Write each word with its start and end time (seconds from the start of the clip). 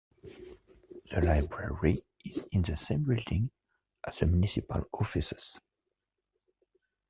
The 1.11 1.21
library 1.21 2.03
is 2.25 2.47
in 2.51 2.63
the 2.63 2.75
same 2.75 3.03
building 3.03 3.51
as 4.03 4.17
the 4.17 4.25
municipal 4.25 4.83
offices. 4.93 5.59